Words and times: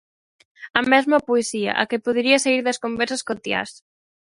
A 0.79 0.81
mesma 0.91 1.25
poesía: 1.27 1.71
a 1.81 1.83
que 1.89 2.03
podería 2.05 2.37
saír 2.43 2.61
das 2.65 2.81
conversas 2.85 3.21
cotiás. 3.29 3.69